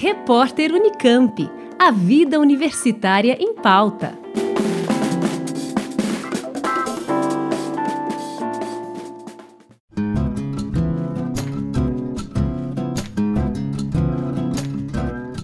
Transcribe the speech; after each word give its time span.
Repórter 0.00 0.72
Unicamp. 0.72 1.50
A 1.76 1.90
vida 1.90 2.38
universitária 2.38 3.36
em 3.40 3.52
pauta. 3.52 4.16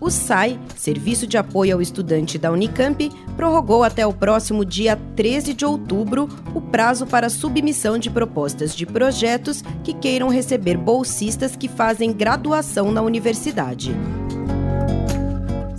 O 0.00 0.10
SAI, 0.10 0.58
Serviço 0.74 1.28
de 1.28 1.38
Apoio 1.38 1.76
ao 1.76 1.80
Estudante 1.80 2.36
da 2.36 2.50
Unicamp, 2.50 3.08
prorrogou 3.36 3.84
até 3.84 4.04
o 4.04 4.12
próximo 4.12 4.64
dia 4.64 4.96
13 5.14 5.54
de 5.54 5.64
outubro 5.64 6.28
o 6.52 6.60
prazo 6.60 7.06
para 7.06 7.30
submissão 7.30 7.96
de 7.96 8.10
propostas 8.10 8.74
de 8.74 8.84
projetos 8.84 9.62
que 9.84 9.94
queiram 9.94 10.28
receber 10.28 10.76
bolsistas 10.76 11.54
que 11.54 11.68
fazem 11.68 12.12
graduação 12.12 12.90
na 12.90 13.00
universidade. 13.00 13.94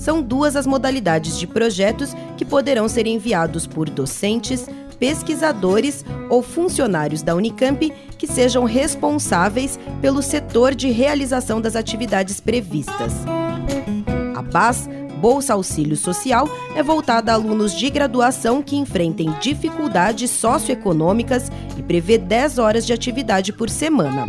São 0.02 0.20
duas 0.20 0.56
as 0.56 0.66
modalidades 0.66 1.38
de 1.38 1.46
projetos 1.46 2.16
que 2.36 2.44
poderão 2.44 2.90
ser 2.90 3.06
enviados 3.06 3.68
por 3.68 3.88
docentes, 3.88 4.68
pesquisadores 4.98 6.04
ou 6.28 6.42
funcionários 6.42 7.22
da 7.22 7.36
Unicamp 7.36 7.94
que 8.18 8.26
sejam 8.26 8.64
responsáveis 8.64 9.80
pelo 10.02 10.24
setor 10.24 10.74
de 10.74 10.90
realização 10.90 11.62
das 11.62 11.76
atividades 11.76 12.40
previstas. 12.40 13.14
A 14.36 14.42
BAS, 14.42 14.90
Bolsa 15.20 15.54
Auxílio 15.54 15.96
Social, 15.96 16.50
é 16.76 16.82
voltada 16.82 17.32
a 17.32 17.36
alunos 17.36 17.78
de 17.78 17.88
graduação 17.92 18.64
que 18.64 18.76
enfrentem 18.78 19.32
dificuldades 19.40 20.32
socioeconômicas 20.32 21.52
e 21.78 21.84
prevê 21.84 22.18
10 22.18 22.58
horas 22.58 22.88
de 22.88 22.92
atividade 22.92 23.54
por 23.54 23.70
semana. 23.70 24.28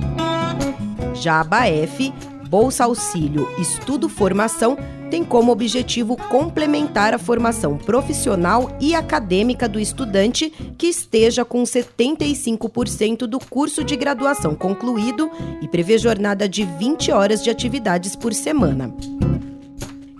Já 1.14 1.40
a 1.40 1.45
BAF, 1.45 2.12
Bolsa 2.52 2.84
Auxílio 2.84 3.48
Estudo 3.59 4.11
Formação, 4.11 4.77
tem 5.10 5.24
como 5.24 5.51
objetivo 5.51 6.18
complementar 6.29 7.15
a 7.15 7.18
formação 7.18 7.79
profissional 7.79 8.76
e 8.79 8.95
acadêmica 8.95 9.66
do 9.66 9.80
estudante 9.80 10.52
que 10.76 10.87
esteja 10.87 11.46
com 11.46 11.63
75% 11.63 13.21
do 13.21 13.38
curso 13.38 13.82
de 13.82 13.96
graduação 13.96 14.54
concluído 14.54 15.30
e 15.63 15.66
prevê 15.66 15.96
jornada 15.96 16.46
de 16.46 16.63
20 16.63 17.10
horas 17.10 17.43
de 17.43 17.49
atividades 17.49 18.15
por 18.15 18.35
semana. 18.35 18.95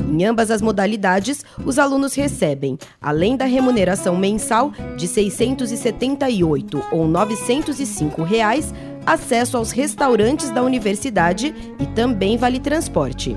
Em 0.01 0.25
ambas 0.25 0.51
as 0.51 0.61
modalidades, 0.61 1.45
os 1.65 1.79
alunos 1.79 2.15
recebem, 2.15 2.79
além 3.01 3.37
da 3.37 3.45
remuneração 3.45 4.17
mensal 4.17 4.71
de 4.97 5.07
R$ 5.07 5.13
678 5.13 6.83
ou 6.93 7.07
905 7.07 8.23
reais, 8.23 8.75
acesso 9.07 9.57
aos 9.57 9.71
restaurantes 9.71 10.51
da 10.51 10.63
universidade 10.63 11.55
e 11.79 11.87
também 11.87 12.37
vale 12.37 12.61
transporte. 12.61 13.37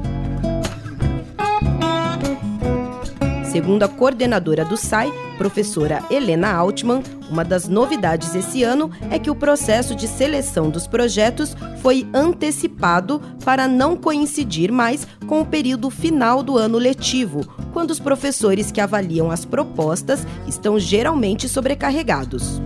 Segundo 3.56 3.84
a 3.84 3.88
coordenadora 3.88 4.66
do 4.66 4.76
SAI, 4.76 5.14
professora 5.38 6.04
Helena 6.12 6.52
Altman, 6.54 7.02
uma 7.30 7.42
das 7.42 7.70
novidades 7.70 8.36
esse 8.36 8.64
ano 8.64 8.92
é 9.10 9.18
que 9.18 9.30
o 9.30 9.36
processo 9.36 9.96
de 9.96 10.10
seleção 10.10 10.70
dos 10.70 10.88
projetos 10.88 11.56
foi 11.82 12.06
antecipado 12.14 13.22
para 13.46 13.66
não 13.66 13.96
coincidir 13.96 14.74
mais 14.74 15.08
com 15.26 15.40
o 15.40 15.46
período 15.46 15.90
final 15.90 16.44
do 16.44 16.58
ano 16.58 16.78
letivo, 16.78 17.48
quando 17.72 17.92
os 17.92 18.00
professores 18.00 18.74
que 18.74 18.82
avaliam 18.82 19.32
as 19.32 19.46
propostas 19.46 20.28
estão 20.46 20.78
geralmente 20.78 21.48
sobrecarregados. 21.48 22.62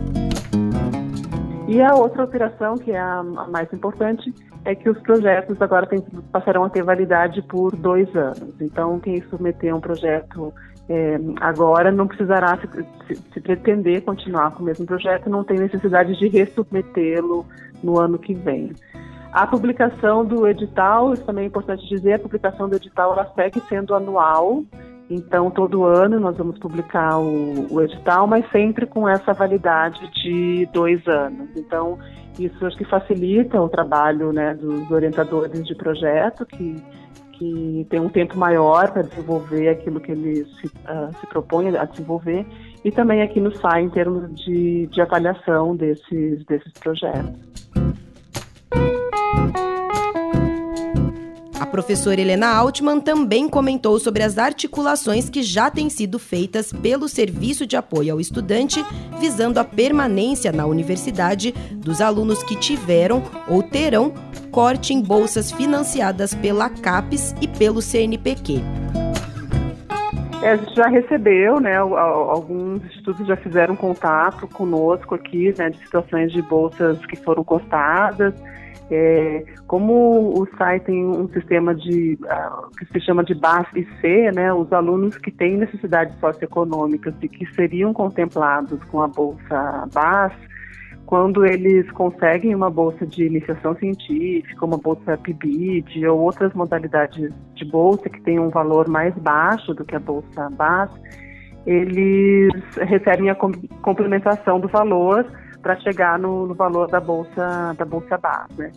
E 1.69 1.83
a 1.83 1.93
outra 1.93 2.23
alteração, 2.23 2.79
que 2.79 2.91
é 2.91 2.99
a 2.99 3.21
mais 3.23 3.71
importante, 3.71 4.33
é 4.65 4.73
que 4.73 4.89
os 4.89 4.99
projetos 5.01 5.61
agora 5.61 5.85
tem, 5.85 6.01
passarão 6.31 6.63
a 6.63 6.69
ter 6.69 6.81
validade 6.81 7.43
por 7.43 7.75
dois 7.75 8.13
anos. 8.15 8.59
Então, 8.59 8.99
quem 8.99 9.21
submeter 9.29 9.75
um 9.75 9.79
projeto 9.79 10.51
é, 10.89 11.19
agora 11.39 11.91
não 11.91 12.07
precisará 12.07 12.57
se, 12.57 12.67
se, 13.05 13.21
se, 13.31 13.39
pretender 13.39 14.01
continuar 14.01 14.49
com 14.49 14.63
o 14.63 14.65
mesmo 14.65 14.83
projeto, 14.87 15.29
não 15.29 15.43
tem 15.43 15.59
necessidade 15.59 16.17
de 16.17 16.27
resubmetê-lo 16.27 17.45
no 17.83 17.99
ano 17.99 18.17
que 18.17 18.33
vem. 18.33 18.73
A 19.31 19.45
publicação 19.45 20.25
do 20.25 20.47
edital, 20.47 21.13
isso 21.13 21.23
também 21.23 21.43
é 21.43 21.47
importante 21.47 21.87
dizer, 21.87 22.13
a 22.13 22.19
publicação 22.19 22.67
do 22.67 22.77
edital 22.77 23.13
ela 23.13 23.31
segue 23.35 23.61
sendo 23.69 23.93
anual, 23.93 24.63
então 25.09 25.49
todo 25.49 25.85
ano 25.85 26.19
nós 26.19 26.37
vamos 26.37 26.59
publicar 26.59 27.17
o, 27.19 27.73
o 27.73 27.81
edital, 27.81 28.27
mas 28.27 28.49
sempre 28.51 28.85
com 28.85 29.09
essa 29.09 29.33
validade 29.33 29.99
de 30.21 30.67
dois 30.71 31.05
anos. 31.07 31.49
Então 31.55 31.97
isso 32.37 32.65
acho 32.65 32.77
que 32.77 32.85
facilita 32.85 33.59
o 33.59 33.67
trabalho 33.67 34.31
né, 34.31 34.53
dos 34.53 34.89
orientadores 34.91 35.65
de 35.65 35.75
projeto, 35.75 36.45
que 36.45 36.75
que 37.39 37.87
tem 37.89 38.01
um 38.01 38.09
tempo 38.09 38.37
maior 38.37 38.91
para 38.91 39.01
desenvolver 39.01 39.69
aquilo 39.69 40.01
que 40.01 40.11
ele 40.11 40.43
se, 40.43 40.67
uh, 40.67 41.17
se 41.17 41.25
propõe 41.27 41.75
a 41.75 41.85
desenvolver, 41.85 42.45
e 42.83 42.91
também 42.91 43.21
aqui 43.21 43.39
no 43.39 43.55
SAI 43.55 43.83
em 43.83 43.89
termos 43.89 44.35
de, 44.35 44.87
de 44.87 45.01
avaliação 45.01 45.73
desses, 45.73 46.43
desses 46.45 46.73
projetos. 46.73 47.68
Professora 51.69 52.19
Helena 52.19 52.47
Altman 52.47 52.99
também 52.99 53.47
comentou 53.47 53.99
sobre 53.99 54.23
as 54.23 54.37
articulações 54.37 55.29
que 55.29 55.41
já 55.41 55.69
têm 55.69 55.89
sido 55.89 56.19
feitas 56.19 56.73
pelo 56.73 57.07
Serviço 57.07 57.65
de 57.65 57.77
Apoio 57.77 58.13
ao 58.13 58.19
Estudante, 58.19 58.83
visando 59.19 59.59
a 59.59 59.63
permanência 59.63 60.51
na 60.51 60.65
universidade 60.65 61.53
dos 61.75 62.01
alunos 62.01 62.43
que 62.43 62.55
tiveram 62.55 63.23
ou 63.47 63.63
terão 63.63 64.13
corte 64.51 64.93
em 64.93 65.01
bolsas 65.01 65.51
financiadas 65.51 66.33
pela 66.33 66.69
CAPES 66.69 67.35
e 67.39 67.47
pelo 67.47 67.81
CNPq. 67.81 68.61
É, 70.41 70.51
a 70.51 70.55
gente 70.55 70.73
já 70.73 70.87
recebeu, 70.87 71.59
né, 71.59 71.75
alguns 71.75 72.83
institutos 72.85 73.27
já 73.27 73.35
fizeram 73.35 73.75
contato 73.75 74.47
conosco 74.47 75.15
aqui, 75.15 75.53
né, 75.57 75.69
de 75.69 75.77
situações 75.79 76.31
de 76.31 76.41
bolsas 76.41 77.05
que 77.05 77.17
foram 77.17 77.43
cortadas, 77.43 78.33
é, 78.91 79.43
como 79.67 80.33
o 80.39 80.47
SAI 80.57 80.79
tem 80.79 81.05
um 81.05 81.27
sistema 81.29 81.75
de 81.75 82.17
uh, 82.23 82.69
que 82.75 82.85
se 82.85 83.05
chama 83.05 83.23
de 83.23 83.35
BAS 83.35 83.67
e 83.75 83.85
C, 84.01 84.31
né, 84.31 84.51
os 84.51 84.71
alunos 84.73 85.15
que 85.17 85.29
têm 85.29 85.57
necessidades 85.57 86.17
socioeconômicas 86.19 87.13
e 87.21 87.27
que 87.27 87.45
seriam 87.53 87.93
contemplados 87.93 88.83
com 88.85 89.01
a 89.01 89.07
bolsa 89.07 89.87
BAS, 89.93 90.33
quando 91.09 91.43
eles 91.43 91.89
conseguem 91.93 92.53
uma 92.53 92.69
bolsa 92.69 93.03
de 93.03 93.25
iniciação 93.25 93.75
científica, 93.77 94.63
uma 94.63 94.77
bolsa 94.77 95.17
PIBID 95.17 96.05
ou 96.05 96.19
outras 96.19 96.53
modalidades 96.53 97.33
de 97.55 97.65
bolsa 97.65 98.07
que 98.07 98.21
têm 98.21 98.39
um 98.39 98.49
valor 98.49 98.87
mais 98.87 99.11
baixo 99.15 99.73
do 99.73 99.83
que 99.83 99.95
a 99.95 99.99
bolsa 99.99 100.51
BAS, 100.51 100.91
eles 101.65 102.53
recebem 102.75 103.31
a 103.31 103.35
complementação 103.81 104.59
do 104.59 104.67
valor 104.67 105.25
para 105.63 105.79
chegar 105.79 106.19
no, 106.19 106.45
no, 106.45 106.53
valor 106.53 106.87
da 106.87 106.99
bolsa 106.99 107.73
da 107.75 107.85
bolsa 107.85 108.15
base. 108.15 108.53
Né? 108.55 108.71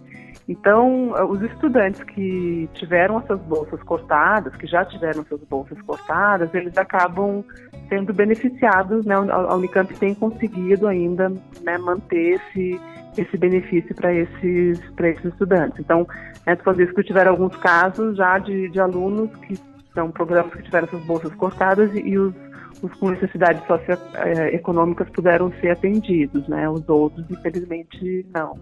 Então, 0.48 1.12
os 1.30 1.40
estudantes 1.42 2.02
que 2.02 2.68
tiveram 2.74 3.18
as 3.18 3.26
suas 3.26 3.40
bolsas 3.42 3.82
cortadas, 3.82 4.54
que 4.56 4.66
já 4.66 4.84
tiveram 4.84 5.24
suas 5.24 5.40
bolsas 5.44 5.80
cortadas, 5.82 6.52
eles 6.54 6.76
acabam 6.76 7.44
sendo 7.88 8.12
beneficiados. 8.12 9.04
Né? 9.04 9.14
A 9.14 9.54
Unicamp 9.54 9.94
tem 9.94 10.14
conseguido 10.14 10.88
ainda 10.88 11.28
né, 11.62 11.78
manter 11.78 12.40
esse 12.40 12.80
esse 13.14 13.36
benefício 13.36 13.94
para 13.94 14.12
esses 14.12 14.80
esses 14.98 15.24
estudantes. 15.26 15.78
Então, 15.78 16.06
é 16.46 16.56
fazer 16.56 16.84
isso 16.84 16.94
que 16.94 17.04
tiveram 17.04 17.32
alguns 17.32 17.54
casos 17.56 18.16
já 18.16 18.38
de, 18.38 18.70
de 18.70 18.80
alunos 18.80 19.30
que 19.46 19.54
são 19.92 20.10
programas 20.10 20.54
que 20.54 20.62
tiveram 20.62 20.88
suas 20.88 21.04
bolsas 21.04 21.34
cortadas 21.34 21.94
e, 21.94 22.00
e 22.00 22.18
os 22.18 22.34
os 22.82 22.92
com 22.94 23.10
necessidades 23.10 23.62
socioeconômicas 23.66 25.08
puderam 25.10 25.52
ser 25.60 25.70
atendidos, 25.70 26.46
né? 26.48 26.68
Os 26.68 26.86
outros, 26.88 27.24
infelizmente, 27.30 28.26
não. 28.34 28.58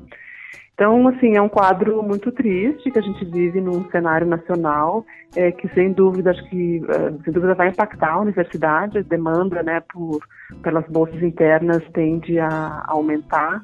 Então, 0.81 1.07
assim, 1.09 1.37
é 1.37 1.43
um 1.43 1.49
quadro 1.49 2.03
muito 2.03 2.33
triste 2.33 2.91
que 2.91 2.99
a 2.99 3.03
gente 3.03 3.23
vive 3.27 3.61
num 3.61 3.85
cenário 3.91 4.27
nacional, 4.27 5.05
é, 5.37 5.53
que 5.53 5.69
sem 5.75 5.93
dúvida, 5.93 6.31
acho 6.31 6.43
que, 6.49 6.81
é, 6.89 7.23
sem 7.23 7.35
dúvida 7.35 7.55
vai 7.55 7.69
impactar 7.69 8.15
a 8.15 8.21
universidade, 8.21 8.97
a 8.97 9.03
demanda, 9.03 9.63
né, 9.63 9.83
por, 9.93 10.21
pelas 10.63 10.89
bolsas 10.89 11.23
internas 11.23 11.83
tende 11.93 12.39
a 12.39 12.83
aumentar. 12.87 13.63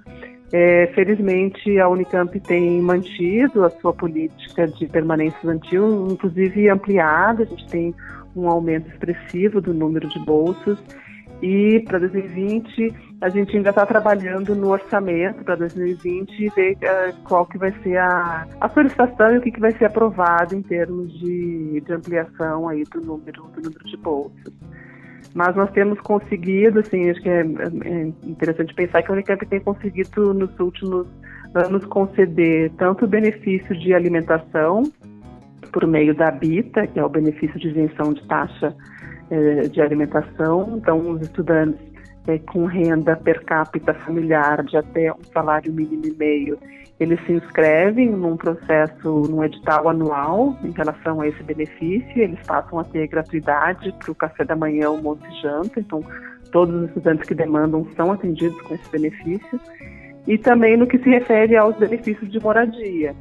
É, 0.53 0.89
felizmente, 0.89 1.81
a 1.81 1.89
Unicamp 1.89 2.39
tem 2.39 2.83
mantido 2.83 3.65
a 3.65 3.71
sua 3.71 3.95
política 3.95 4.69
de 4.69 4.87
permanência 4.87 5.37
estudantil, 5.37 6.09
inclusive 6.11 6.69
ampliada, 6.69 7.45
a 7.45 7.47
gente 7.47 7.67
tem 7.69 7.95
um 8.37 8.47
aumento 8.47 8.91
expressivo 8.91 9.63
do 9.63 9.73
número 9.73 10.07
de 10.07 10.23
bolsas. 10.23 10.79
E 11.43 11.81
para 11.81 11.99
2020 11.99 12.95
a 13.21 13.29
gente 13.29 13.57
ainda 13.57 13.71
está 13.71 13.85
trabalhando 13.85 14.55
no 14.55 14.69
orçamento 14.69 15.45
para 15.45 15.57
2020 15.57 16.31
e 16.39 16.49
ver 16.51 16.73
uh, 16.75 17.17
qual 17.25 17.47
que 17.47 17.59
vai 17.59 17.73
ser 17.83 17.97
a, 17.99 18.47
a 18.61 18.69
solicitação 18.71 19.35
e 19.35 19.39
o 19.39 19.41
que, 19.41 19.51
que 19.51 19.61
vai 19.61 19.73
ser 19.73 19.87
aprovado 19.87 20.55
em 20.55 20.63
termos 20.63 21.13
de, 21.19 21.81
de 21.81 21.93
ampliação 21.93 22.69
aí 22.69 22.85
do 22.85 23.01
número, 23.01 23.43
do 23.55 23.63
número 23.63 23.85
de 23.85 23.97
bolsas. 23.97 24.53
Mas 25.35 25.55
nós 25.55 25.71
temos 25.73 26.01
conseguido, 26.01 26.81
assim, 26.81 27.11
acho 27.11 27.21
que 27.21 27.29
é, 27.29 27.41
é 27.41 28.03
interessante 28.25 28.75
pensar 28.75 29.03
que 29.03 29.11
a 29.11 29.15
Unicamp 29.15 29.45
tem 29.47 29.61
conseguido 29.61 30.33
nos 30.33 30.59
últimos 30.59 31.07
anos 31.55 31.85
conceder 31.87 32.71
tanto 32.79 33.07
benefício 33.07 33.79
de 33.79 33.93
alimentação 33.93 34.83
por 35.73 35.87
meio 35.87 36.15
da 36.15 36.31
BITA, 36.31 36.87
que 36.87 36.99
é 36.99 37.05
o 37.05 37.09
benefício 37.09 37.59
de 37.59 37.69
isenção 37.69 38.13
de 38.15 38.27
taxa 38.27 38.75
de 39.71 39.81
alimentação. 39.81 40.77
Então, 40.77 41.11
os 41.11 41.23
estudantes 41.23 41.81
eh, 42.29 42.39
com 42.39 42.67
renda 42.67 43.17
per 43.17 43.45
capita 43.45 43.95
familiar 43.95 44.65
de 44.65 44.77
até 44.77 45.13
um 45.13 45.25
salário 45.33 45.73
mínimo 45.73 46.07
e 46.07 46.15
meio, 46.15 46.59
eles 46.99 47.21
se 47.27 47.33
inscrevem 47.33 48.11
num 48.11 48.37
processo, 48.37 49.23
num 49.29 49.45
edital 49.45 49.89
anual 49.89 50.57
em 50.65 50.71
relação 50.71 51.21
a 51.21 51.29
esse 51.29 51.43
benefício, 51.43 52.19
eles 52.21 52.39
passam 52.47 52.79
a 52.79 52.85
ter 52.85 53.07
gratuidade 53.07 53.95
para 53.99 54.11
o 54.11 54.15
café 54.15 54.45
da 54.45 54.57
manhã, 54.57 54.89
almoço 54.89 55.23
e 55.31 55.43
janta, 55.43 55.79
então 55.79 56.03
todos 56.51 56.75
os 56.75 56.89
estudantes 56.89 57.29
que 57.29 57.35
demandam 57.35 57.87
são 57.95 58.11
atendidos 58.11 58.61
com 58.63 58.75
esse 58.75 58.91
benefício. 58.91 59.61
E 60.27 60.37
também 60.37 60.77
no 60.77 60.87
que 60.87 60.99
se 60.99 61.09
refere 61.09 61.57
aos 61.57 61.77
benefícios 61.77 62.29
de 62.33 62.41
moradia. 62.41 63.15